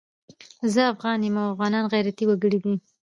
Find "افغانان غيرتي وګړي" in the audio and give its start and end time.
1.53-2.59